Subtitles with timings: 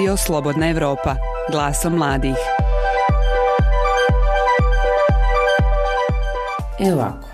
[0.00, 1.16] Radio Slobodna Evropa,
[1.50, 2.36] glasom mladih.
[6.78, 7.28] Evo ovako,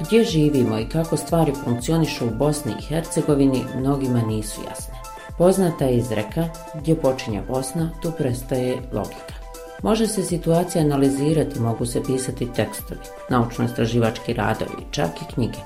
[0.00, 4.94] gdje živimo i kako stvari funkcionišu u Bosni i Hercegovini, mnogima nisu jasne.
[5.38, 9.34] Poznata je izreka, gdje počinje Bosna, tu prestaje logika.
[9.82, 13.00] Može se situacija analizirati, mogu se pisati tekstovi,
[13.30, 15.58] naučno-istraživački radovi, čak i knjige.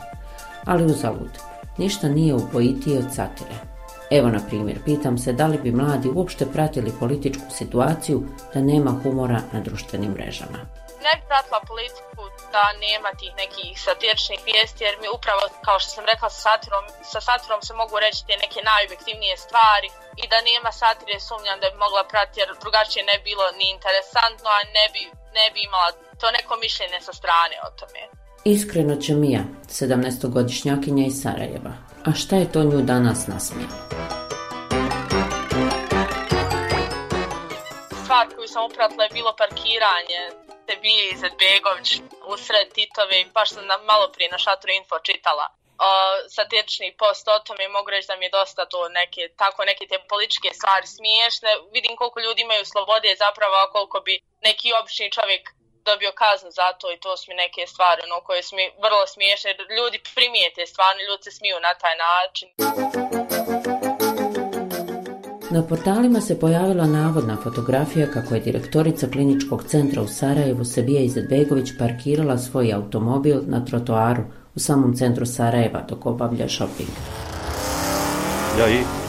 [0.64, 1.39] Ali uzalud,
[1.79, 3.73] ništa nije upojitije od satire.
[4.18, 8.18] Evo, na primjer, pitam se da li bi mladi uopšte pratili političku situaciju
[8.53, 10.59] da nema humora na društvenim mrežama.
[11.04, 12.23] Ne bi pratila politiku
[12.54, 16.85] da nema tih nekih satiričnih vijesti, jer mi upravo, kao što sam rekla, sa satirom,
[17.13, 19.89] sa satirom se mogu reći te neke najobjektivnije stvari
[20.23, 24.49] i da nema satire sumnjam da bi mogla pratiti, jer drugačije ne bilo ni interesantno,
[24.59, 25.03] a ne bi,
[25.39, 25.90] ne bi imala
[26.21, 28.03] to neko mišljenje sa strane o tome.
[28.46, 31.72] Iskreno će Mija, 17-godišnjakinja iz Sarajeva.
[32.08, 33.69] A šta je to nju danas nasmija?
[38.03, 40.20] Stvar koju sam upratila je bilo parkiranje
[40.67, 41.89] te bije Izetbegović
[42.34, 45.47] usred Titove i baš sam malo prije na šatru info čitala
[45.78, 45.89] o,
[46.37, 49.98] satirični post o tome mogu reći da mi je dosta to neke, tako neke te
[50.12, 51.50] političke stvari smiješne.
[51.77, 54.15] Vidim koliko ljudi imaju slobode zapravo, a koliko bi
[54.48, 55.45] neki obični čovjek
[55.91, 59.07] dobio kaznu za to i to su mi neke stvari ono, koje su mi vrlo
[59.15, 59.51] smiješne.
[59.79, 62.49] Ljudi primijete stvarno, ljudi se smiju na taj način.
[65.57, 71.69] Na portalima se pojavila navodna fotografija kako je direktorica kliničkog centra u Sarajevu Sebija Izetbegović
[71.79, 74.23] parkirala svoj automobil na trotoaru
[74.55, 76.91] u samom centru Sarajeva dok obavlja shopping.
[78.59, 79.03] Ja i?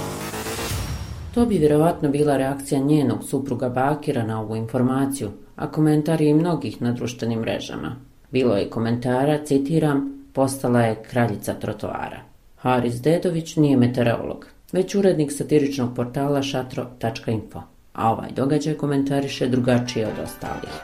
[1.35, 6.81] To bi vjerovatno bila reakcija njenog supruga Bakira na ovu informaciju, a komentari i mnogih
[6.81, 7.95] na društvenim mrežama.
[8.31, 12.19] Bilo je komentara, citiram, postala je kraljica trotoara.
[12.57, 17.61] Haris Dedović nije meteorolog, već urednik satiričnog portala šatro.info,
[17.93, 20.73] a ovaj događaj komentariše drugačije od ostalih.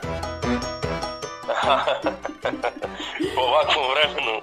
[3.34, 4.36] po ovakvom vremenu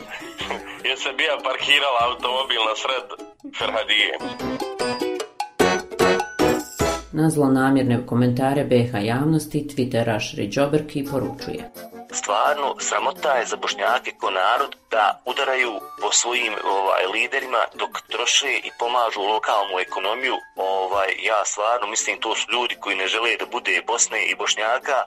[0.83, 3.07] je se bija parkirala automobil na sred
[3.57, 4.17] Ferhadije.
[7.11, 11.71] Na zlonamjerne komentare BH javnosti Twitteraš Riđoberki poručuje.
[12.11, 15.71] Stvarno, sramota je za bošnjake ko narod da udaraju
[16.01, 20.35] po svojim ovaj liderima dok troše i pomažu lokalnu ekonomiju.
[20.55, 24.97] Ovaj ja stvarno mislim to su ljudi koji ne žele da bude Bosne i Bošnjaka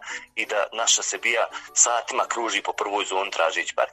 [0.40, 1.44] i da naša se bija
[1.84, 3.88] satima kruži po prvoj zoni tražić bar.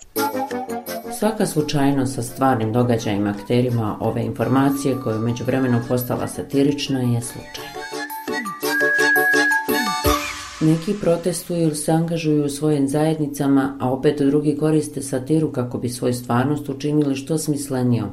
[1.19, 7.21] Svaka slučajno sa stvarnim događajima akterima ove informacije koja je među vremenom postala satirična je
[7.31, 7.78] slučajna.
[10.61, 15.89] Neki protestuju ili se angažuju u svojim zajednicama, a opet drugi koriste satiru kako bi
[15.89, 18.09] svoju stvarnost učinili što smislenijom,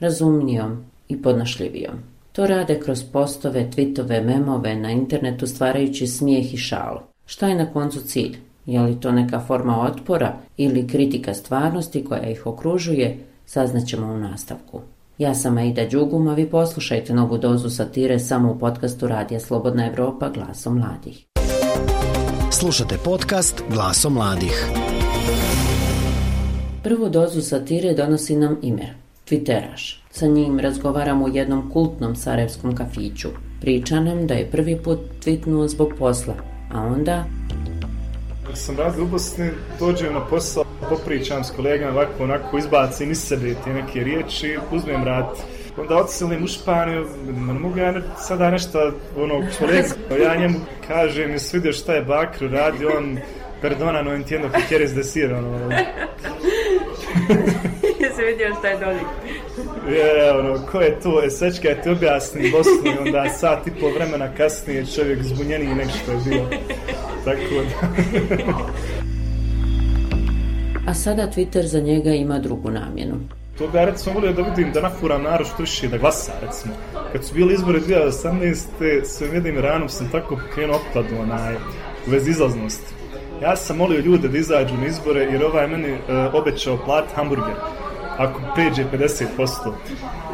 [0.00, 1.94] razumnijom i podnošljivijom.
[2.32, 7.00] To rade kroz postove, tvitove, memove na internetu stvarajući smijeh i šalu.
[7.26, 8.36] Šta je na koncu cilj?
[8.66, 13.18] Je li to neka forma otpora ili kritika stvarnosti koja ih okružuje?
[13.46, 14.80] Saznaćemo u nastavku.
[15.18, 19.86] Ja sam Aida Đugum, a vi poslušajte novu dozu satire samo u podcastu Radija Slobodna
[19.86, 21.35] Evropa glasom mladih.
[22.58, 24.70] Slušate podcast Glaso mladih.
[26.82, 28.94] Prvu dozu satire donosi nam Imer,
[29.28, 30.02] Twitteraš.
[30.10, 33.28] Sa njim razgovaram u jednom kultnom sarajevskom kafiću.
[33.60, 36.34] Priča nam da je prvi put tweetnuo zbog posla,
[36.72, 37.24] a onda...
[38.46, 43.18] Kad sam radio u Bosni, dođem na posao, popričam s kolegama, ovako onako izbacim iz
[43.18, 45.26] sebe te neke riječi, uzmem rad
[45.76, 49.88] onda odselim u Španiju, ne mogu ja ne, sada nešto, ono, kolega,
[50.24, 50.58] ja njemu
[50.88, 53.18] kažem, mi svidio šta je Bakr radi, on,
[53.62, 55.70] perdona, no entiendo que quieres decir, ono,
[58.00, 59.00] Jesi vidio šta je doli?
[59.96, 61.22] Je, ono, ko je to?
[61.24, 65.74] E, sad ću ti objasni Bosnu i onda sat i pol vremena kasnije čovjek zbunjeniji
[65.74, 66.58] nek što je bio.
[67.26, 67.88] Tako da...
[70.90, 73.14] A sada Twitter za njega ima drugu namjenu.
[73.58, 76.74] To ga recimo volio da vidim da nafuram narod što više da glasa recimo.
[77.12, 79.04] Kad su bili izbori 2018.
[79.04, 81.54] svojim jednim ranom sam tako pokrenuo opkladu onaj,
[82.06, 82.94] u vezi izlaznosti.
[83.42, 85.98] Ja sam molio ljude da izađu na izbore jer ovaj meni uh,
[86.34, 87.54] obećao plat hamburger
[88.18, 89.72] ako pređe 50%.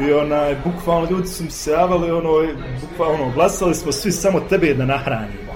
[0.01, 2.31] I onaj, bukvalno ljudi su mi se javali, ono,
[2.81, 5.53] bukvalno, glasali smo svi samo tebe da nahranimo.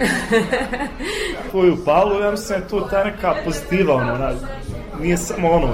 [1.50, 4.32] Tvoju palu, ja mislim, je to ta neka pozitiva, ono, ona,
[5.00, 5.69] nije samo ono,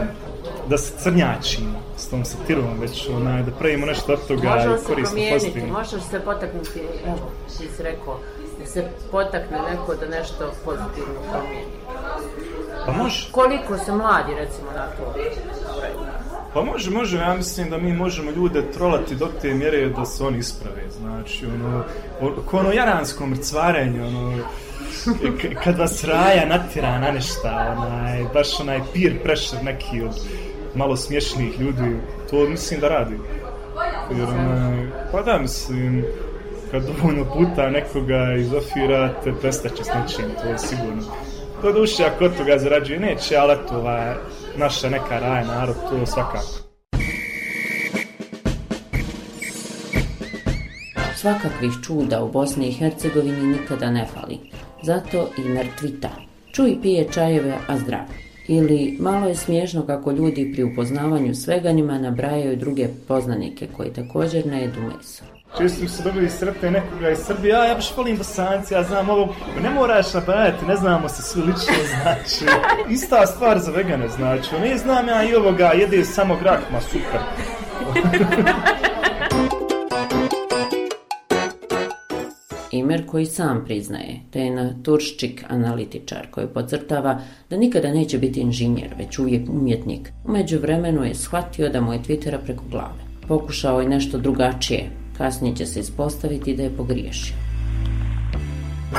[0.69, 5.26] da se crnjačimo s tom satirom, već onaj, da pravimo nešto od toga i koristimo
[5.32, 5.72] pozitivno.
[5.72, 8.19] Može se potaknuti, evo, ti si rekao,
[8.58, 11.72] da se potakne neko da nešto pozitivno promijeni.
[12.87, 13.28] Pa može.
[13.32, 15.14] Koliko se mladi, recimo, na to
[16.54, 20.25] Pa može, može, ja mislim da mi možemo ljude trolati do te mjere da se
[20.25, 21.84] oni isprave, znači, ono,
[22.46, 24.38] ko ono jaransko mrcvarenje, ono,
[25.43, 30.14] e, kad vas raja natira na nešta, onaj, baš onaj peer pressure neki od
[30.75, 31.96] malo smiješnih ljudi,
[32.31, 33.19] to mislim da radi.
[34.16, 36.05] Jer, onaj, pa da, mislim,
[36.70, 41.02] kad dovoljno puta nekoga izofirate, prestaće s nečim, to je sigurno.
[41.62, 44.14] To duše, ako od toga zarađuje, neće, ali to, ovaj,
[44.56, 46.72] naša neka raja narod, to svakako.
[51.16, 54.38] Svakakvih čuda u Bosni i Hercegovini nikada ne fali.
[54.82, 56.10] Zato i mrtvita.
[56.52, 58.04] Čuj pije čajeve, a zdrav.
[58.49, 64.46] Ili malo je smiješno kako ljudi pri upoznavanju svega njima nabrajaju druge poznanike koji također
[64.46, 65.31] ne jedu meso.
[65.58, 69.10] Često mi se dobili sretne nekoga iz Srbije, a ja baš volim bosanci, ja znam
[69.10, 72.44] ovo, pa ne moraš nabrajati, ne znamo se svi lično, znači,
[72.90, 77.20] ista stvar za vegane, znači, ne znam ja i ovoga, jede samo grah, ma super.
[82.70, 87.20] Imer koji sam priznaje da je naturščik analitičar koji podcrtava
[87.50, 90.12] da nikada neće biti inženjer, već uvijek umjetnik.
[90.25, 93.02] Umeđu vremenu je shvatio da mu je Twittera preko glave.
[93.28, 97.34] Pokušao je nešto drugačije, kasnije će se ispostaviti da je pogriješio.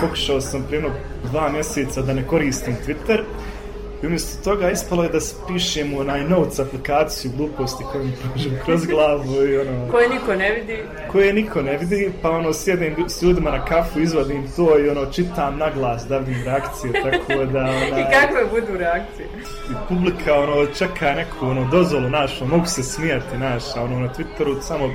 [0.02, 0.96] Pokušao sam prije jedno
[1.32, 3.24] dva mjeseca da ne koristim Twitter,
[4.04, 8.60] I umjesto toga ispalo je da spišem u onaj notes aplikaciju gluposti koju mi prođem
[8.66, 9.92] kroz glavu i ono...
[9.92, 10.78] Koje niko ne vidi.
[11.12, 15.06] Koje niko ne vidi, pa ono sjedim s ljudima na kafu, izvadim to i ono
[15.06, 18.00] čitam na glas da vidim reakcije, tako da ona...
[18.00, 19.28] I kakve budu reakcije?
[19.72, 24.10] I publika ono čeka neku ono dozvolu našu, mogu se smijati naš, a ono na
[24.14, 24.90] Twitteru samo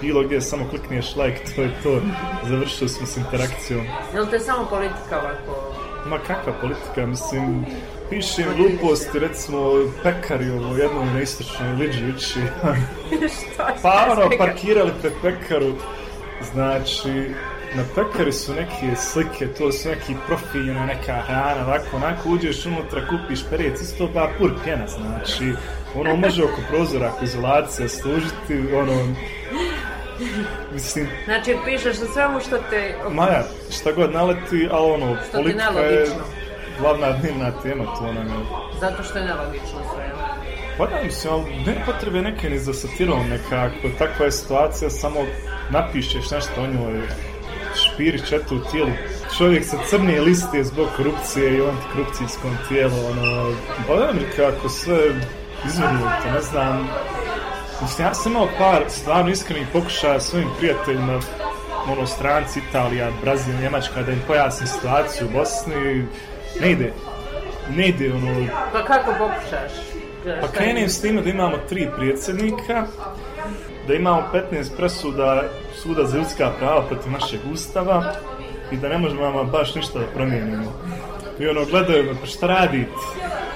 [0.00, 2.00] bilo gdje samo klikneš like, to je to,
[2.48, 3.86] završio smo s interakcijom.
[4.14, 5.74] Je li te samo politika ovako?
[6.06, 7.66] Ma kakva politika, mislim,
[8.10, 9.58] pišem gluposti, recimo,
[10.02, 12.40] pekari ovo jednom na istočnoj liđi uči.
[13.82, 15.72] pa ono, parkirali pred pekaru,
[16.52, 17.34] znači,
[17.74, 22.66] na pekari su neke slike, to su neki profili, ono, neka hrana, ovako, onako, uđeš
[22.66, 25.52] unutra, kupiš perec, isto ba pur pjena, znači,
[25.94, 29.14] ono, može oko prozora, ako izolacija služiti, ono,
[30.74, 32.94] mislim, Znači, pišeš o svemu što te...
[33.10, 36.06] Maja, šta god naleti, ali ono, Što ti politika je
[36.80, 38.44] glavna dnevna tema, to nam je...
[38.80, 40.10] Zato što je nelogično sve.
[40.78, 45.20] Pa da, mislim, ali ne potrebe neke ni za satirom nekako, takva je situacija, samo
[45.70, 47.00] napišeš nešto o njoj,
[47.74, 48.90] špirić eto u tijelu.
[49.38, 53.52] Čovjek sa crne liste zbog korupcije i antikorupcijskom tijelu, ono,
[53.86, 54.98] pa da mi kako sve
[55.66, 56.88] izvrnuto, ne znam.
[57.82, 61.20] Mislim, ja sam imao par stvarno iskrenih pokušaja svojim prijateljima,
[61.88, 66.06] ono, stranci, Italija, Brazil, Njemačka, da im pojasnim situaciju u Bosni,
[66.60, 66.92] ne ide.
[67.76, 69.72] Ne ide, ono, Pa kako pokušaš?
[70.40, 70.88] Pa krenem je?
[70.88, 72.86] s time da imamo tri predsjednika,
[73.88, 75.42] da imamo 15 presuda
[75.82, 78.12] suda za ljudska prava protiv našeg ustava
[78.72, 80.72] i da ne možemo vama baš ništa da promijenimo.
[81.38, 82.90] I ono, gledaju me, pa šta radite?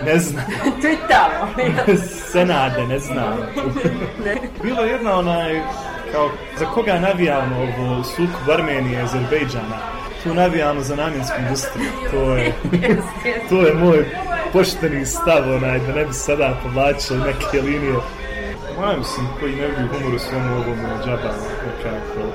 [0.05, 0.45] Ne znam.
[0.83, 1.97] Twitamo.
[2.33, 3.39] Senade, ne znam.
[4.63, 5.61] Bilo je jedna onaj,
[6.13, 9.79] kao, za koga navijamo ovo sukob Armenije i Azerbejdžana?
[10.23, 11.91] Tu navijamo za namjensku industriju.
[12.11, 12.53] To je,
[13.49, 14.07] to je moj
[14.53, 17.95] pošteni stav, onaj, da ne bi sada povlačili neke linije.
[18.81, 21.33] Moja mislim, koji ne vidi humor u svom ovom džaba,
[21.67, 22.29] nekako.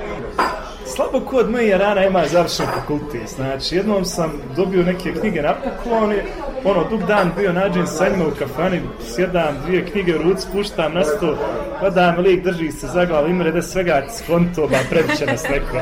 [0.86, 5.54] Slabo ko od moje rana ima završen fakultet, znači jednom sam dobio neke knjige na
[5.54, 6.16] poklon, i,
[6.64, 8.80] ono, dug dan bio nađen sa njima u kafani,
[9.14, 11.36] sjedam, dvije knjige u ruci, puštam na sto,
[11.80, 15.76] padam, lik drži se za glavu, imre da svega skonto, ba previše nas neko.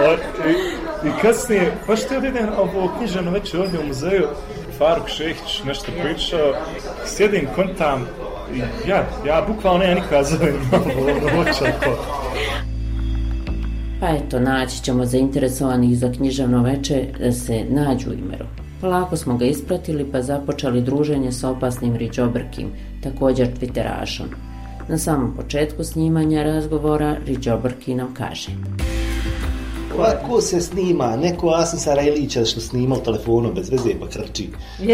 [0.00, 0.12] O,
[0.48, 0.52] i,
[1.08, 4.26] I kasnije, pa što je idem ovo knjižano već ovdje u muzeju,
[4.78, 6.54] Faruk Šehić nešto pričao,
[7.06, 8.06] sjedim, kontam,
[8.54, 11.44] i ja, ja bukvalno ja nikada zovem ovo, ovo, ovo,
[14.00, 18.61] Pa eto, naći ćemo zainteresovanih za književno veče da se nađu u Imeru.
[18.82, 22.68] Polako smo ga ispratili pa započeli druženje sa opasnim Riđobrkim,
[23.02, 24.26] također Twitterašom.
[24.88, 28.50] Na samom početku snimanja razgovora Riđobrki nam kaže
[29.96, 34.48] Ovako se snima, neko Asim Sarajlića što snima u telefonu bez veze pa krči.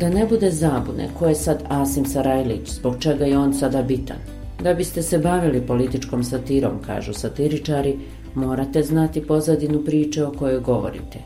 [0.00, 4.16] Da ne bude zabune ko je sad Asim Sarajlić, zbog čega je on sada bitan.
[4.62, 7.96] Da biste se bavili političkom satirom, kažu satiričari,
[8.34, 11.18] morate znati pozadinu priče o kojoj govorite.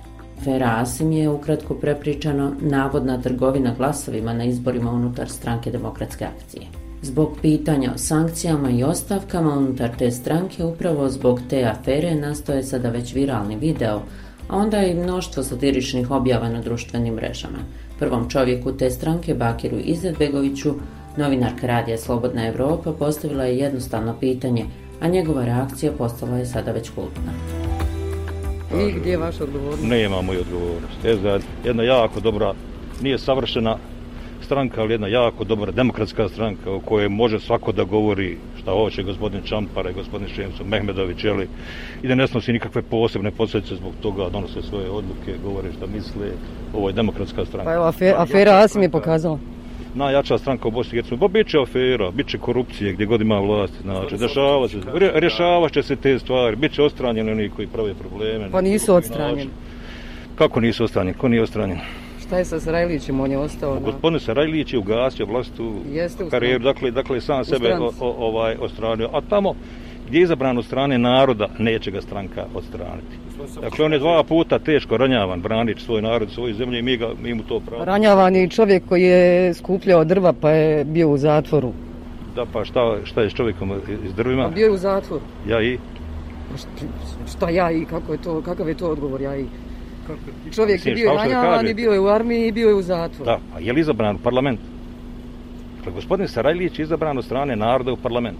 [0.44, 6.66] Ferasim je ukratko prepričano navodna trgovina glasovima na izborima unutar stranke demokratske akcije.
[7.02, 12.90] Zbog pitanja o sankcijama i ostavkama unutar te stranke, upravo zbog te afere nastoje sada
[12.90, 14.02] već viralni video,
[14.48, 17.58] a onda i mnoštvo satiričnih objava na društvenim mrežama.
[17.98, 20.74] Prvom čovjeku te stranke, Bakiru Izetbegoviću,
[21.16, 24.64] novinarka radija Slobodna Evropa postavila je jednostavno pitanje,
[25.00, 27.32] a njegova reakcija postala je sada već kultna.
[28.74, 29.82] I gdje je vaš odgovornost?
[29.84, 31.04] Nema moj odgovornost.
[31.04, 32.54] Je jedna jako dobra,
[33.02, 33.76] nije savršena
[34.44, 39.02] stranka, ali jedna jako dobra demokratska stranka u kojoj može svako da govori šta hoće
[39.02, 41.48] gospodin Čampare, gospodin Šemso, Mehmedović, jeli,
[42.02, 46.32] i da ne snosi nikakve posebne posljedice zbog toga, donose svoje odluke, govore šta misle,
[46.74, 47.64] ovo je demokratska stranka.
[47.64, 49.38] Pa evo, afera, afera Asim je pokazala
[49.94, 51.20] najjača stranka u Bosni i Hercegovini.
[51.20, 54.76] Ba, bit će afera, bit će korupcije gdje god ima vlast, znači, dešava se,
[55.14, 58.50] rješava će se te stvari, bit će ostranjeni oni koji prave probleme.
[58.50, 59.50] Pa nisu odstranjeni.
[60.34, 61.18] Kako nisu odstranjeni?
[61.18, 61.78] Ko nije odstranjen?
[62.26, 63.74] Šta je sa Sarajlićem, on je ostao?
[63.74, 63.80] Na...
[63.80, 65.74] Gospodin Sarajlić je ugasio vlastu
[66.30, 69.08] karijeru, dakle, dakle sam sebe o, o, ovaj ostranio.
[69.12, 69.54] A tamo
[70.08, 73.16] gdje je izabran od strane naroda, neće ga stranka odstraniti.
[73.60, 77.08] Dakle, on je dva puta teško ranjavan, branič svoj narod, svoju zemlju i mi, ga,
[77.22, 77.84] mi mu to pravo.
[77.84, 81.72] Ranjavan je čovjek koji je skupljao drva pa je bio u zatvoru.
[82.34, 83.72] Da, pa šta, šta je s čovjekom
[84.04, 84.42] iz drvima?
[84.42, 85.22] Pa bio je u zatvoru.
[85.48, 85.78] Ja i?
[87.36, 89.44] Šta ja i, kako je to, kakav je to odgovor, ja i?
[90.54, 93.24] Čovjek je bio ranjavan i bio je u armiji i bio je u zatvoru.
[93.24, 94.60] Da, a je li izabran u parlament?
[95.76, 98.38] Dakle, gospodin Sarajlić je izabran od strane naroda u parlament.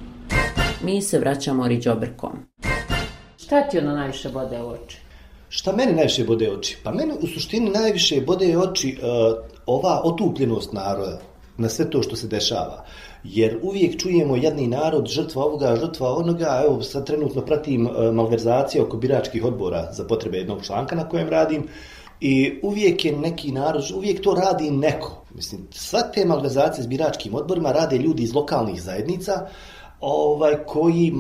[0.82, 2.30] Mi se vraćamo Riđobrkom.
[3.36, 4.98] Šta ti ono najviše bode u oči?
[5.48, 6.76] Šta meni najviše bode oči?
[6.84, 11.20] Pa meni u suštini najviše bode oči uh, ova otupljenost naroda
[11.56, 12.84] na sve to što se dešava.
[13.24, 18.82] Jer uvijek čujemo jedni narod, žrtva ovoga, žrtva onoga, evo sad trenutno pratim uh, malverzacije
[18.82, 21.68] oko biračkih odbora za potrebe jednog članka na kojem radim,
[22.20, 25.24] I uvijek je neki narod, uvijek to radi neko.
[25.34, 29.46] Mislim, sva te malverzacije s biračkim odborima rade ljudi iz lokalnih zajednica,
[30.00, 31.12] ovaj koji e,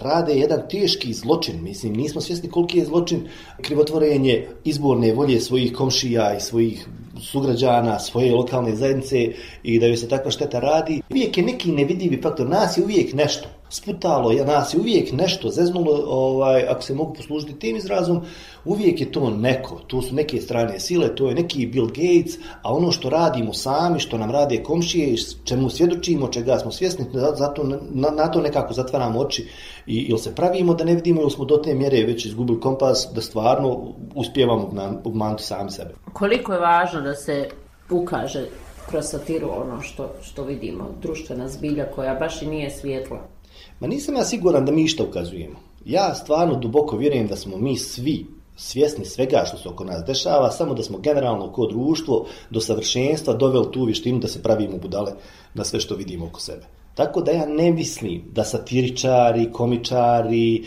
[0.00, 1.62] rade jedan teški zločin.
[1.62, 3.28] Mislim, nismo svjesni koliki je zločin
[3.62, 6.88] krivotvorenje izborne volje svojih komšija i svojih
[7.20, 9.32] sugrađana, svoje lokalne zajednice
[9.62, 11.02] i da joj se takva šteta radi.
[11.10, 12.48] Uvijek je neki nevidljivi faktor.
[12.48, 17.14] Nas je uvijek nešto sputalo, ja nas je uvijek nešto zeznulo, ovaj, ako se mogu
[17.14, 18.20] poslužiti tim izrazom,
[18.64, 22.74] uvijek je to neko, to su neke strane sile, to je neki Bill Gates, a
[22.74, 28.10] ono što radimo sami, što nam rade komšije, čemu svjedočimo, čega smo svjesni, zato na,
[28.10, 29.48] na to nekako zatvaramo oči
[29.86, 33.08] i ili se pravimo da ne vidimo ili smo do te mjere već izgubili kompas
[33.14, 34.72] da stvarno uspijevamo
[35.04, 35.94] obmanuti sami sebe.
[36.12, 37.48] Koliko je važno da se
[37.90, 38.46] ukaže
[38.90, 43.33] kroz satiru ono što, što vidimo, društvena zbilja koja baš i nije svjetla?
[43.80, 45.58] Ma nisam ja siguran da mi išta ukazujemo.
[45.84, 48.26] Ja stvarno duboko vjerujem da smo mi svi
[48.56, 53.34] svjesni svega što se oko nas dešava, samo da smo generalno kod društvo do savršenstva
[53.34, 55.12] doveli tu vištinu da se pravimo budale
[55.54, 56.64] na sve što vidimo oko sebe.
[56.94, 60.62] Tako da ja ne mislim da satiričari, komičari, e,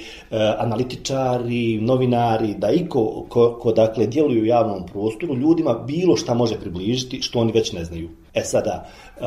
[0.57, 6.59] analitičari, novinari, da iko ko, ko dakle djeluju u javnom prostoru, ljudima bilo šta može
[6.59, 8.09] približiti što oni već ne znaju.
[8.33, 9.21] E sada, e,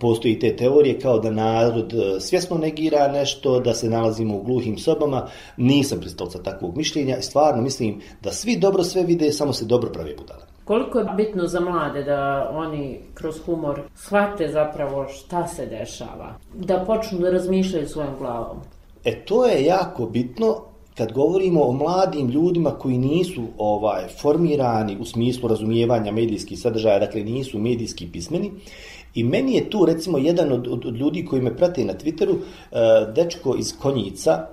[0.00, 4.78] postoji te teorije kao da narod e, svjesno negira nešto, da se nalazimo u gluhim
[4.78, 5.28] sobama.
[5.56, 9.92] Nisam pristalca takvog mišljenja i stvarno mislim da svi dobro sve vide, samo se dobro
[9.92, 10.55] prave budale.
[10.66, 16.34] Koliko je bitno za mlade da oni kroz humor shvate zapravo šta se dešava?
[16.54, 18.56] Da počnu da razmišljaju svojom glavom?
[19.04, 20.56] E to je jako bitno
[20.96, 27.24] kad govorimo o mladim ljudima koji nisu ovaj formirani u smislu razumijevanja medijskih sadržaja, dakle
[27.24, 28.52] nisu medijski pismeni.
[29.14, 32.32] I meni je tu recimo jedan od, od, od ljudi koji me prate na Twitteru,
[32.32, 34.46] uh, dečko iz Konjica,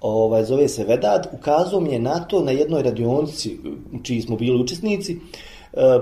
[0.00, 3.58] ovaj, zove se Vedad, ukazao mi je na to na jednoj radionici
[4.02, 5.18] čiji smo bili učesnici,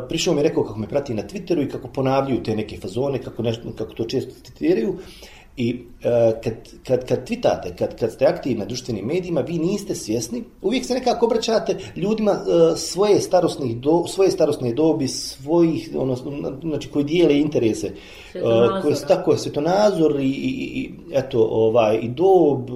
[0.08, 3.22] prišao mi je rekao kako me prati na Twitteru i kako ponavljaju te neke fazone,
[3.22, 4.98] kako, nešto, kako to često citiraju.
[5.56, 6.54] I uh, kad,
[6.86, 10.94] kad, kad twitate, kad, kad ste aktivni na društvenim medijima, vi niste svjesni, uvijek se
[10.94, 16.16] nekako obraćate ljudima uh, svoje, starosnih do, svoje starosne dobi, svojih, ono,
[16.62, 17.92] znači koji dijele interese,
[18.34, 22.70] uh, koje su tako je svetonazor i, i, i, eto, ovaj, i dob,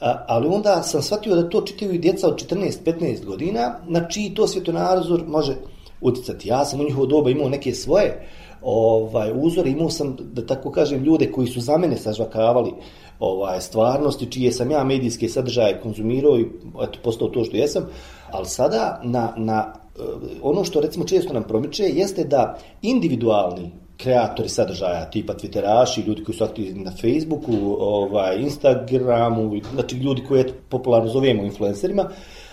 [0.00, 4.34] A, ali onda sam shvatio da to čitaju i djeca od 14-15 godina, na čiji
[4.34, 5.54] to svjetonazor može
[6.00, 6.48] uticati.
[6.48, 8.28] Ja sam u njihovo doba imao neke svoje
[8.62, 12.72] ovaj uzore, imao sam, da tako kažem, ljude koji su za mene sažvakavali
[13.18, 16.46] ovaj, stvarnosti, čije sam ja medijske sadržaje konzumirao i
[16.82, 17.86] eto, postao to što jesam,
[18.30, 20.02] ali sada na, na eh,
[20.42, 26.36] ono što recimo često nam promiče jeste da individualni kreatori sadržaja, tipa Twitteraši, ljudi koji
[26.36, 32.08] su aktivni na Facebooku, ovaj, Instagramu, znači ljudi koje popularno zovemo influencerima,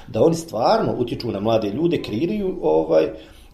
[0.07, 3.09] da oni stvarno utječu na mlade ljude, kreiraju ovaj,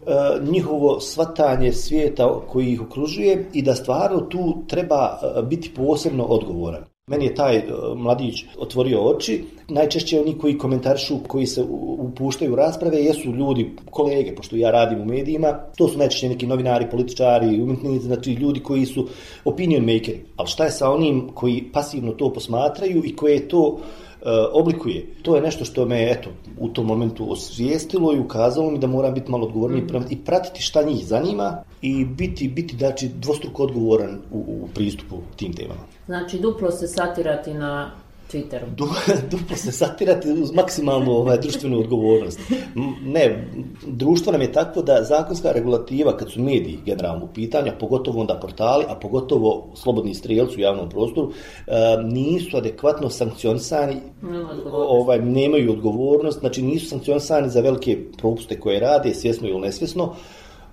[0.07, 0.11] E,
[0.51, 6.83] njihovo svatanje svijeta koji ih okružuje i da stvarno tu treba e, biti posebno odgovoran.
[7.07, 7.63] Meni je taj e,
[7.95, 9.43] mladić otvorio oči.
[9.67, 11.63] Najčešće oni koji komentarišu, koji se
[11.99, 16.47] upuštaju u rasprave, jesu ljudi, kolege, pošto ja radim u medijima, to su najčešće neki
[16.47, 19.07] novinari, političari, umjetnici, znači ljudi koji su
[19.45, 20.21] opinion makeri.
[20.35, 23.79] Ali šta je sa onim koji pasivno to posmatraju i koje to uh,
[24.53, 25.05] oblikuje.
[25.21, 29.13] To je nešto što me eto u tom momentu osvijestilo i ukazalo mi da moram
[29.13, 30.05] biti malo odgovorniji mm.
[30.09, 35.53] i pratiti šta njih zanima i biti biti znači dvostruko odgovoran u, u pristupu tim
[35.53, 35.81] temama.
[36.05, 37.91] Znači duplo se satirati na
[38.31, 38.65] Twitteru.
[38.75, 38.87] Du,
[39.31, 42.39] duplo se satirati uz maksimalnu ovaj, društvenu odgovornost.
[43.03, 43.47] Ne,
[43.87, 48.35] društvo nam je takvo da zakonska regulativa, kad su mediji generalno u pitanja, pogotovo onda
[48.35, 51.31] portali, a pogotovo slobodni strijelci u javnom prostoru,
[51.67, 53.95] eh, nisu adekvatno sankcionisani,
[54.71, 60.15] ovaj, nemaju odgovornost, znači nisu sankcionisani za velike propuste koje rade, svjesno ili nesvjesno,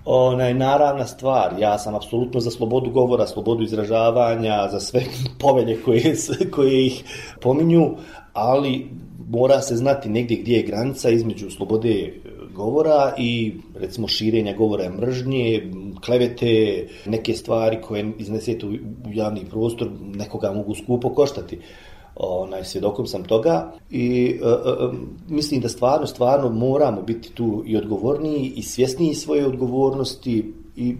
[0.07, 1.55] onaj naravna stvar.
[1.59, 5.01] Ja sam apsolutno za slobodu govora, slobodu izražavanja, za sve
[5.41, 6.15] povelje koje,
[6.51, 7.03] koje ih
[7.41, 7.95] pominju,
[8.33, 8.89] ali
[9.29, 12.11] mora se znati negdje gdje je granica između slobode e,
[12.53, 15.71] govora i recimo širenja govora mržnje,
[16.05, 18.71] klevete, neke stvari koje iznesete u
[19.13, 21.59] javni prostor, nekoga mogu skupo koštati
[22.19, 24.89] onaj svjedokom sam toga i e, e, e,
[25.27, 30.97] mislim da stvarno stvarno moramo biti tu i odgovorniji i svjesniji svoje odgovornosti i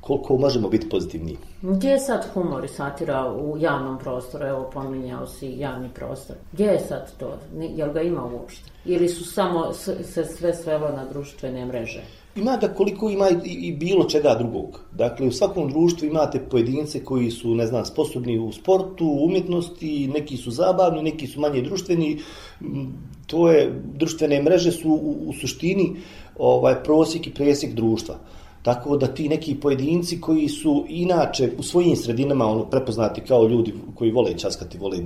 [0.00, 1.36] koliko možemo biti pozitivni.
[1.62, 4.46] Gdje je sad humor i satira u javnom prostoru?
[4.46, 6.36] Evo, pominjao si javni prostor.
[6.52, 7.38] Gdje je sad to?
[7.76, 8.70] Jel ga ima uopšte?
[8.84, 12.02] Ili su samo se sve svelo na društvene mreže?
[12.36, 14.80] Ima ga koliko ima i, i bilo čega drugog.
[14.92, 20.10] Dakle, u svakom društvu imate pojedince koji su, ne znam, sposobni u sportu, u umjetnosti,
[20.14, 22.18] neki su zabavni, neki su manje društveni.
[22.60, 22.86] Mm,
[23.26, 25.96] to je, društvene mreže su u, u suštini
[26.38, 28.18] ovaj prosjek i presjek društva.
[28.66, 33.74] Tako da ti neki pojedinci koji su inače u svojim sredinama ono prepoznati kao ljudi
[33.94, 34.98] koji vole časkati, vole,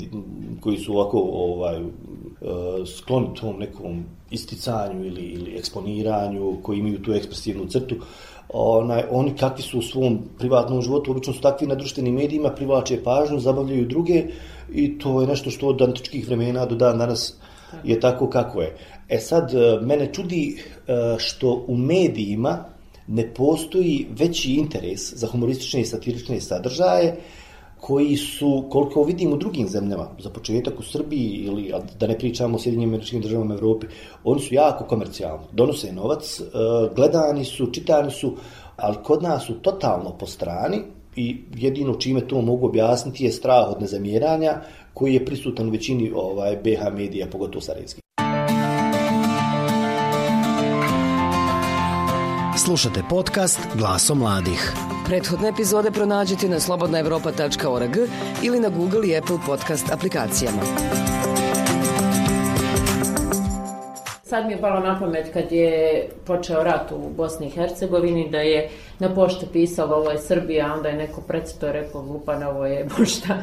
[0.60, 1.90] koji su ovako ovaj, uh,
[2.96, 7.96] skloni tom nekom isticanju ili, ili eksponiranju, koji imaju tu ekspresivnu crtu,
[8.48, 13.02] onaj, oni kakvi su u svom privatnom životu, obično su takvi na društvenim medijima, privlače
[13.04, 14.24] pažnju, zabavljaju druge
[14.72, 17.34] i to je nešto što od antičkih vremena do dan danas
[17.84, 18.76] je tako kako je.
[19.08, 22.64] E sad, e, mene čudi e, što u medijima
[23.06, 27.16] ne postoji veći interes za humoristične i satirične sadržaje,
[27.80, 32.56] koji su, koliko vidim u drugim zemljama, za početak u Srbiji ili da ne pričamo
[32.56, 33.86] o Sjedinjim američkim državama Evropi,
[34.24, 36.44] oni su jako komercijalni, donose novac, e,
[36.96, 38.36] gledani su, čitani su,
[38.76, 40.78] ali kod nas su totalno po strani
[41.16, 44.60] i jedino čime to mogu objasniti je strah od nezamjeranja
[44.94, 47.99] koji je prisutan u većini ovaj, BH medija, pogotovo sarajevskih.
[52.64, 54.72] Slušate podcast Glaso mladih.
[55.06, 57.96] Prethodne epizode pronađite na slobodnaevropa.org
[58.42, 60.62] ili na Google i Apple podcast aplikacijama.
[64.30, 68.38] Sad mi je palo na pamet kad je počeo rat u Bosni i Hercegovini da
[68.38, 72.88] je na pošte pisalo ovo je Srbija, onda je neko predsto rekao glupa ovo je
[72.96, 73.42] pošta.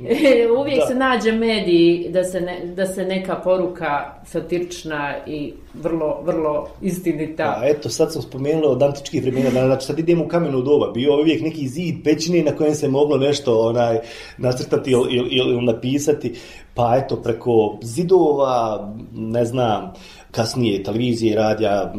[0.00, 0.86] E, uvijek da.
[0.86, 7.56] se nađe mediji da se, ne, da se neka poruka satirična i vrlo, vrlo istinita.
[7.58, 11.14] A eto, sad sam spomenula od antičkih vremena, znači sad idemo u kamenu doba, bio
[11.14, 13.98] uvijek neki zid pećine na kojem se moglo nešto onaj
[14.38, 16.34] nacrtati ili, ili, ili napisati,
[16.74, 19.92] pa eto, preko zidova, ne znam,
[20.30, 21.94] kasnije televizije, radija,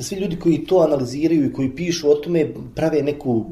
[0.00, 3.44] svi ljudi koji to analiziraju i koji pišu o tome prave neku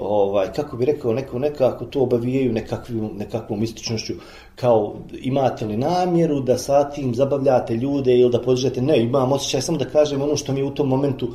[0.00, 4.12] ovaj kako bi rekao neko nekako to obavijaju nekakvom nekakvom mističnošću.
[4.54, 9.62] Kao imate li namjeru da sa tim zabavljate ljude ili da podižete ne imam osjećaj
[9.62, 11.28] samo da kažem ono što mi je u tom momentu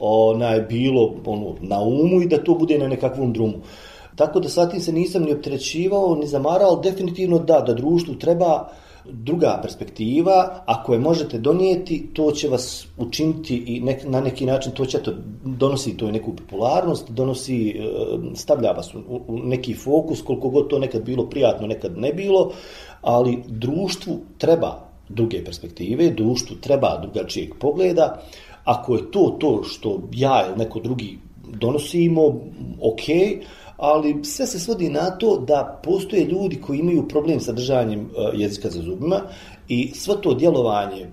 [0.00, 3.54] onaj bilo ono na umu i da to bude na nekakvom drumu.
[4.16, 8.54] Tako da sa tim se nisam ni opterećivao ni zamarao definitivno da da društvu treba
[8.54, 14.46] uh, druga perspektiva, ako je možete donijeti, to će vas učiniti i nek, na neki
[14.46, 17.82] način to će to donosi to je neku popularnost, donosi e,
[18.34, 22.52] stavlja vas u, u neki fokus, koliko god to nekad bilo prijatno, nekad ne bilo,
[23.02, 28.22] ali društvu treba druge perspektive, društvu treba drugačijeg pogleda.
[28.64, 32.26] Ako je to to što ja ili neko drugi donosimo,
[32.80, 33.38] okej, okay,
[33.80, 38.30] ali sve se svodi na to da postoje ljudi koji imaju problem sa držanjem e,
[38.34, 39.20] jezika za zubima
[39.68, 41.06] i sve to djelovanje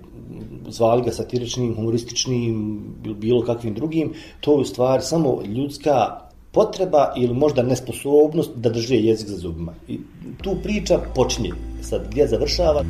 [0.70, 2.80] zvali ga satiričnim, humorističnim,
[3.18, 6.20] bilo kakvim drugim, to je u stvari samo ljudska
[6.52, 9.74] potreba ili možda nesposobnost da drže jezik za zubima.
[9.88, 10.00] I
[10.42, 11.52] tu priča počinje.
[11.82, 12.84] Sad, gdje završava?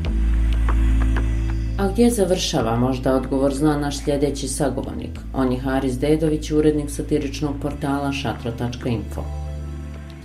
[1.78, 5.20] A gdje završava možda odgovor zna naš sljedeći sagovornik?
[5.34, 9.47] On je Haris Dedović, urednik satiričnog portala šatro.info.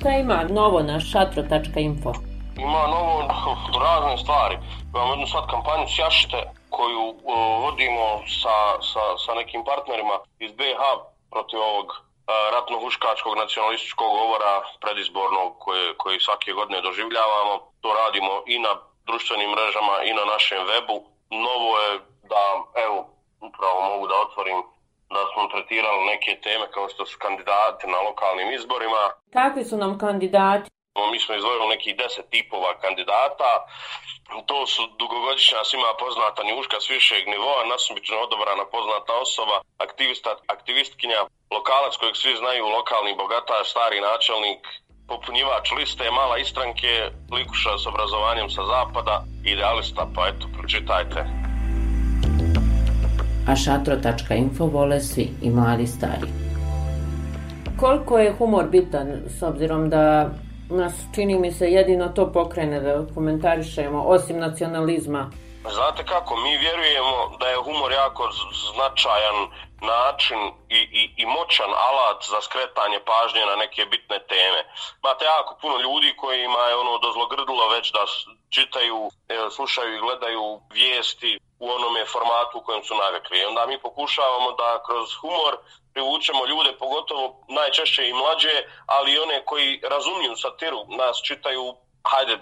[0.02, 2.12] Šta ima novo na šatro.info?
[2.66, 3.12] Ima novo
[3.86, 4.56] razne stvari.
[4.90, 6.40] Imamo jednu sad kampanju Sjašite
[6.76, 7.22] koju uh,
[7.62, 8.06] vodimo
[8.40, 8.56] sa,
[8.90, 10.82] sa, sa nekim partnerima iz BH
[11.32, 11.86] protiv ovog
[12.54, 17.54] ratno-huškačkog nacionalističkog govora predizbornog koje, koji svake godine doživljavamo.
[17.82, 18.72] To radimo i na
[19.08, 20.96] društvenim mrežama i na našem webu.
[21.46, 21.90] Novo je
[22.32, 22.44] da,
[22.86, 22.98] evo,
[23.48, 24.58] upravo mogu da otvorim
[25.14, 29.02] da smo tretirali neke teme kao što su kandidati na lokalnim izborima.
[29.38, 30.70] Kakvi su nam kandidati?
[31.12, 33.50] Mi smo izvojili nekih deset tipova kandidata.
[34.50, 41.20] To su dugogodišnja svima poznata njuška s višeg nivoa, nasumično odobrana poznata osoba, aktivista, aktivistkinja,
[41.56, 44.62] lokalac kojeg svi znaju, lokalni bogataš, stari načelnik,
[45.08, 46.92] popunjivač liste, mala istranke,
[47.38, 51.41] likuša s obrazovanjem sa zapada, idealista, pa eto, pročitajte.
[53.48, 56.28] A šatro.info vole svi i mladi stari.
[57.80, 60.30] Koliko je humor bitan, s obzirom da
[60.70, 65.30] nas čini mi se jedino to pokrene da komentarišemo, osim nacionalizma.
[65.62, 68.22] Znate kako, mi vjerujemo da je humor jako
[68.74, 69.38] značajan
[69.82, 74.60] način i, i, i moćan alat za skretanje pažnje na neke bitne teme.
[75.02, 78.04] Imate jako puno ljudi kojima je ono dozlogrdilo već da
[78.50, 83.38] čitaju, e, slušaju i gledaju vijesti u onome formatu u kojem su navikli.
[83.38, 85.54] I onda mi pokušavamo da kroz humor
[85.92, 88.54] privučemo ljude, pogotovo najčešće i mlađe,
[88.86, 92.38] ali i one koji razumiju satiru, nas čitaju, hajde,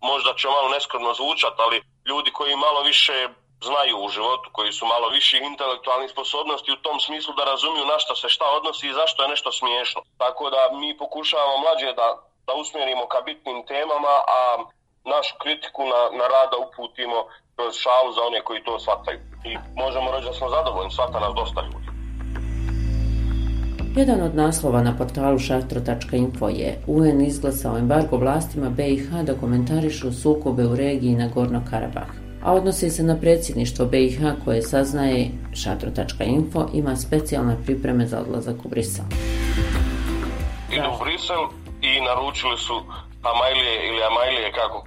[0.00, 3.28] možda će malo neskromno zvučat, ali ljudi koji malo više
[3.70, 7.98] znaju u životu, koji su malo više intelektualnih sposobnosti u tom smislu da razumiju na
[8.02, 10.00] što se šta odnosi i zašto je nešto smiješno.
[10.22, 12.08] Tako da mi pokušavamo mlađe da,
[12.46, 14.40] da usmjerimo ka bitnim temama, a
[15.14, 17.18] našu kritiku na, na rada uputimo
[17.56, 19.18] kroz šalu za one koji to shvataju.
[19.50, 19.52] I
[19.84, 21.88] možemo reći da smo zadovoljni, shvata nas dosta ljudi.
[23.96, 30.64] Jedan od naslova na portalu šatro.info je UN izglasao embargo vlastima BiH da komentarišu sukobe
[30.66, 32.21] u regiji na Gorno Karabah.
[32.44, 35.30] A odnosi se na predsjedništvo BiH koje saznaje
[35.62, 39.04] šatro.info ima specijalne pripreme za odlazak u Brisel.
[40.72, 41.42] Idu u Brisel
[41.88, 42.76] i naručili su
[43.32, 44.78] Amajlije ili Amajlije kako,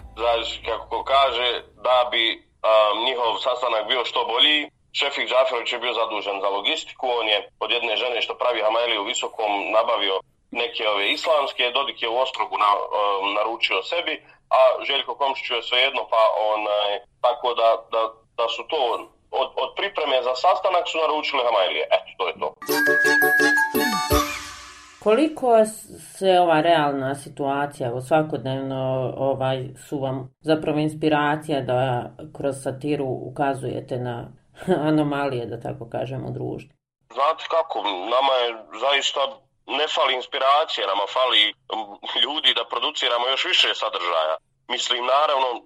[0.66, 1.50] kako kaže
[1.88, 7.06] da bi um, njihov sastanak bio što bolji Šefik Džaferović je bio zadužen za logistiku,
[7.20, 10.16] on je od jedne žene što pravi Amajlije u Visokom nabavio
[10.52, 14.14] neke ove islamske, Dodik je u Ostrogu na, um, naručio sebi,
[14.60, 16.22] a Željko Komšić je svejedno, pa
[16.54, 16.92] onaj,
[17.26, 18.02] tako da, da,
[18.40, 18.82] da su to
[19.42, 21.86] od, od pripreme za sastanak su naručili Hamailije.
[21.98, 22.48] Eto, to je to.
[25.06, 25.50] Koliko
[26.18, 31.82] se ova realna situacija, o svakodnevno ovaj, su vam zapravo inspiracija da
[32.38, 34.18] kroz satiru ukazujete na
[34.90, 36.74] anomalije, da tako kažem, u društvu.
[37.18, 37.78] Znate kako,
[38.16, 38.50] nama je
[38.86, 39.22] zaista
[39.80, 41.42] ne fali inspiracije, nama fali
[42.26, 44.36] ljudi da produciramo još više sadržaja.
[44.68, 45.60] Mislim, naravno, e,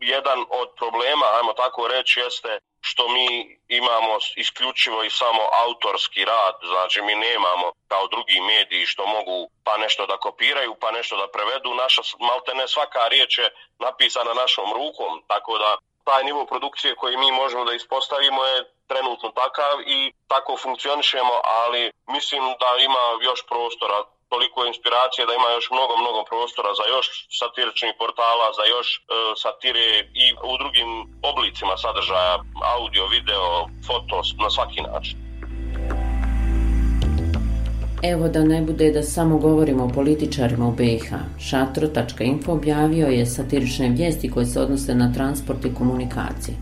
[0.00, 6.54] jedan od problema, ajmo tako reći, jeste što mi imamo isključivo i samo autorski rad,
[6.72, 11.32] znači mi nemamo kao drugi mediji što mogu pa nešto da kopiraju, pa nešto da
[11.32, 11.74] prevedu.
[11.74, 17.32] Naša, maltene svaka riječ je napisana našom rukom, tako da taj nivo produkcije koji mi
[17.32, 24.04] možemo da ispostavimo je trenutno takav i tako funkcionišemo, ali mislim da ima još prostora
[24.32, 27.06] toliko inspiracije da ima još mnogo, mnogo prostora za još
[27.40, 29.00] satiričnih portala, za još e,
[29.42, 29.86] satire
[30.24, 30.90] i u drugim
[31.30, 32.34] oblicima sadržaja,
[32.76, 33.46] audio, video,
[33.86, 35.16] foto, na svaki način.
[38.12, 41.08] Evo da ne bude da samo govorimo o političarima u BiH.
[41.48, 46.56] Šatro.info objavio je satirične vijesti koje se odnose na transport i komunikacije.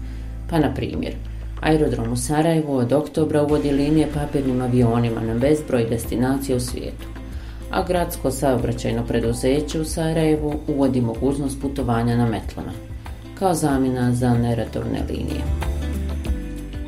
[0.50, 1.14] Pa na primjer,
[1.62, 7.19] aerodrom u Sarajevu od oktobra uvodi linije papirnim avionima na bezbroj destinacija u svijetu.
[7.72, 12.72] A gradsko saobraćajno preduzeće u Sarajevu uvodi mogućnost putovanja na metlama,
[13.38, 15.42] kao zamjena za neratovne linije.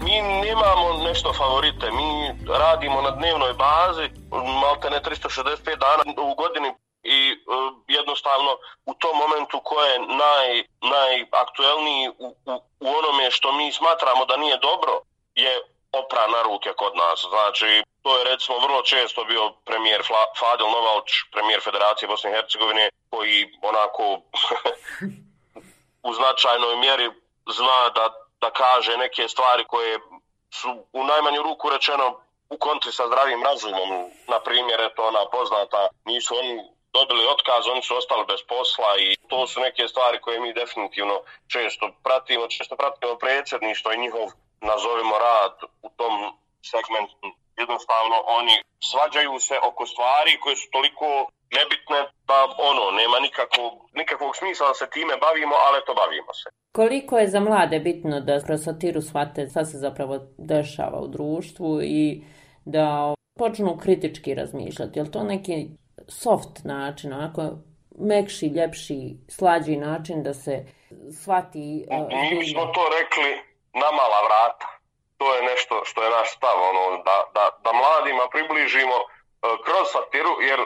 [0.05, 0.16] Mi
[0.47, 2.09] nemamo nešto favorite, mi
[2.64, 4.07] radimo na dnevnoj bazi,
[4.62, 6.71] malte ne 365 dana u godini
[7.16, 7.37] i e,
[7.99, 8.51] jednostavno
[8.90, 10.49] u tom momentu ko je naj,
[10.92, 14.95] najaktuelniji u, u, u onome što mi smatramo da nije dobro
[15.35, 15.53] je
[15.92, 17.24] opra na ruke kod nas.
[17.31, 20.02] Znači, to je recimo vrlo često bio premijer
[20.38, 24.05] Fadil Novalč, premijer Federacije Bosne i Hercegovine, koji onako
[26.09, 27.11] u značajnoj mjeri
[27.46, 29.98] zna da da kaže neke stvari koje
[30.50, 32.07] su u najmanju ruku rečeno
[32.50, 33.90] u kontri sa zdravim razumom.
[34.33, 36.55] Na primjer, to ona poznata, nisu oni
[36.92, 41.16] dobili otkaz, oni su ostali bez posla i to su neke stvari koje mi definitivno
[41.52, 44.26] često pratimo, često pratimo predsjedništvo i njihov,
[44.70, 45.55] nazovimo rad
[45.87, 46.14] u tom
[46.72, 47.27] segmentu.
[47.62, 48.55] Jednostavno, oni
[48.90, 51.07] svađaju se oko stvari koje su toliko
[51.59, 52.38] nebitne, pa
[52.70, 56.46] ono, nema nikakvog, nikakvog smisla da se time bavimo, ali to bavimo se.
[56.79, 60.14] Koliko je za mlade bitno da kroz satiru shvate šta se zapravo
[60.53, 62.25] dešava u društvu i
[62.64, 64.98] da počnu kritički razmišljati?
[64.98, 65.57] Je to neki
[66.09, 67.42] soft način, onako
[67.98, 70.66] mekši, ljepši, slađi način da se
[71.22, 71.87] shvati...
[72.38, 74.68] Mi smo to rekli na mala vrata.
[75.18, 79.04] To je nešto što je naš stav, ono, da, da, da mladima približimo e,
[79.64, 80.61] kroz satiru, jer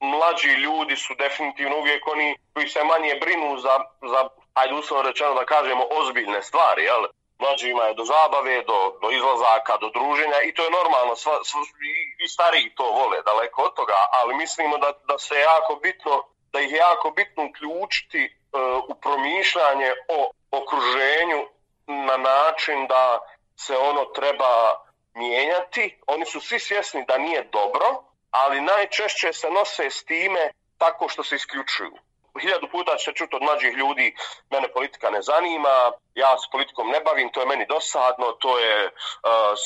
[0.00, 5.34] mlađi ljudi su definitivno uvijek oni koji se manje brinu za, za ajde uslovno rečeno
[5.34, 7.04] da kažemo, ozbiljne stvari, jel?
[7.38, 11.60] Mlađima je do zabave, do, do izlazaka, do druženja i to je normalno, sva, sva,
[11.60, 16.22] i, i stariji to vole, daleko od toga, ali mislimo da, da se jako bitno,
[16.52, 21.40] da ih je jako bitno uključiti uh, u promišljanje o okruženju
[21.86, 23.18] na način da
[23.56, 25.98] se ono treba mijenjati.
[26.06, 27.86] Oni su svi svjesni da nije dobro,
[28.30, 31.92] ali najčešće se nose s time tako što se isključuju.
[32.40, 34.16] Hiljadu puta će čuti od mlađih ljudi,
[34.50, 38.86] mene politika ne zanima, ja s politikom ne bavim, to je meni dosadno, to je
[38.86, 38.92] uh,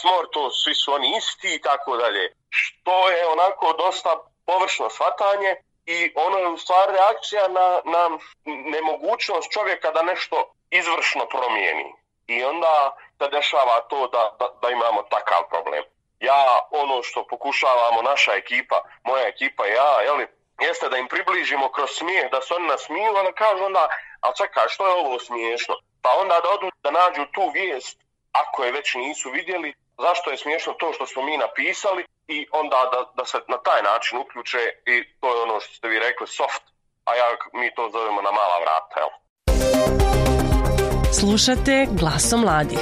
[0.00, 2.36] smor, to svi su oni isti i tako dalje.
[2.50, 4.10] Što je onako dosta
[4.46, 11.26] površno shvatanje i ono je u stvari reakcija na, na nemogućnost čovjeka da nešto izvršno
[11.26, 11.94] promijeni.
[12.28, 15.84] I onda se dešava to da, da, da imamo takav problem
[16.20, 20.26] ja ono što pokušavamo naša ekipa, moja ekipa i ja, jeli,
[20.60, 23.88] jeste da im približimo kroz smijeh, da se oni nasmiju, ali kažu onda,
[24.20, 25.74] ali čekaj, što je ovo smiješno?
[26.02, 28.00] Pa onda da odu da nađu tu vijest,
[28.32, 32.90] ako je već nisu vidjeli, zašto je smiješno to što smo mi napisali i onda
[32.92, 36.26] da, da se na taj način uključe i to je ono što ste vi rekli,
[36.26, 36.62] soft,
[37.04, 39.08] a ja, mi to zovemo na mala vrata, jel?
[41.12, 42.78] Slušate glasom mladih.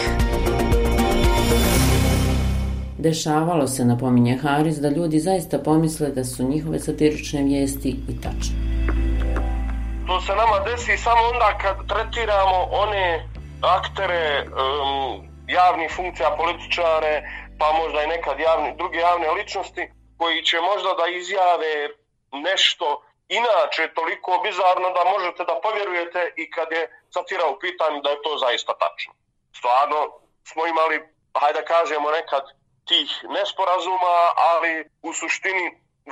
[2.99, 8.57] Dešavalo se, napominje Haris, da ljudi zaista pomisle da su njihove satirične vijesti i tačne.
[10.07, 13.29] To se nama desi samo onda kad tretiramo one
[13.79, 17.12] aktere um, javnih funkcija, političare,
[17.59, 19.83] pa možda i nekad javni, druge javne ličnosti,
[20.17, 21.75] koji će možda da izjave
[22.49, 22.87] nešto
[23.29, 26.83] inače toliko bizarno da možete da povjerujete i kad je
[27.17, 29.13] satira u pitanju da je to zaista tačno.
[29.59, 30.01] Stvarno
[30.51, 30.97] smo imali,
[31.41, 32.45] hajde da kažemo nekad,
[32.91, 34.17] tih nesporazuma,
[34.53, 34.73] ali
[35.09, 35.67] u suštini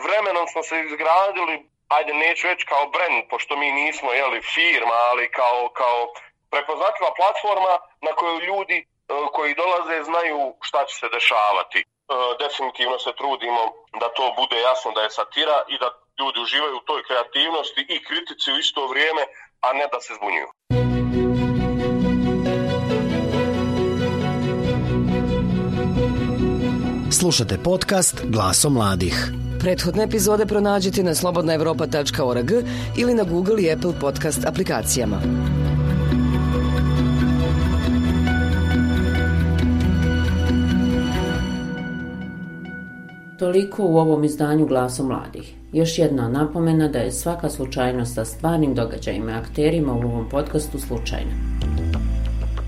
[0.05, 1.55] vremenom smo se izgradili,
[1.89, 5.99] ajde neću reći kao brand, pošto mi nismo jeli, firma, ali kao, kao
[6.51, 7.75] prepoznatljiva platforma
[8.07, 8.87] na kojoj ljudi e,
[9.37, 10.39] koji dolaze znaju
[10.69, 11.81] šta će se dešavati.
[11.81, 11.85] E,
[12.43, 13.63] definitivno se trudimo
[14.01, 15.89] da to bude jasno da je satira i da
[16.21, 19.23] ljudi uživaju u toj kreativnosti i kritici u isto vrijeme,
[19.61, 20.49] a ne da se zbunjuju.
[27.15, 29.33] Slušate podcast Glaso mladih.
[29.61, 32.51] Prethodne epizode pronađite na slobodnaevropa.org
[32.99, 35.21] ili na Google i Apple podcast aplikacijama.
[43.39, 45.55] Toliko u ovom izdanju Glaso mladih.
[45.73, 50.79] Još jedna napomena da je svaka slučajnost sa stvarnim događajima i akterima u ovom podcastu
[50.79, 51.74] slučajna.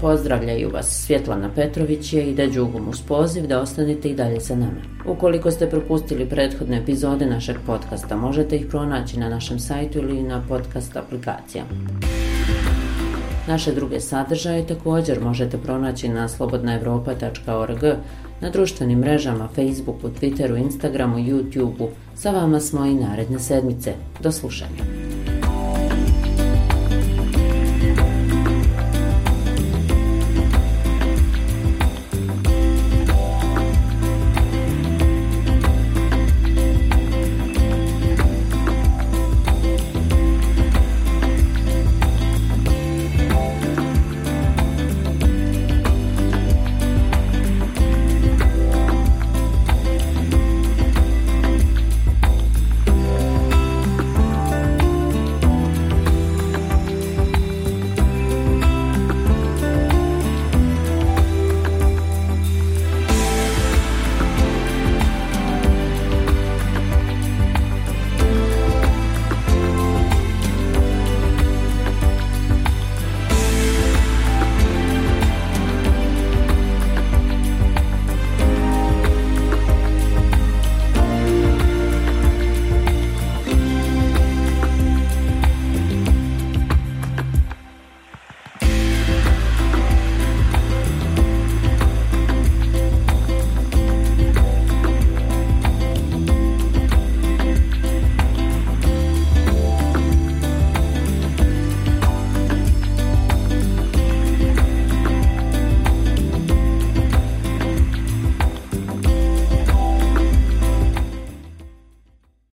[0.01, 2.43] Pozdravljaju vas Svjetlana Petrović je i da
[2.91, 4.81] uz poziv da ostanete i dalje sa nama.
[5.07, 10.43] Ukoliko ste propustili prethodne epizode našeg podcasta, možete ih pronaći na našem sajtu ili na
[10.49, 11.71] podcast aplikacijama.
[13.49, 17.85] Naše druge sadržaje također možete pronaći na slobodnaevropa.org,
[18.41, 21.89] na društvenim mrežama Facebooku, Twitteru, Instagramu, YouTubeu.
[22.15, 23.93] Sa vama smo i naredne sedmice.
[24.23, 25.06] Do slušanja.